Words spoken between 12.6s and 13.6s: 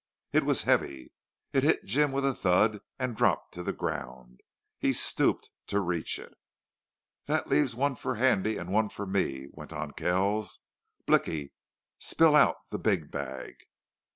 the big bag."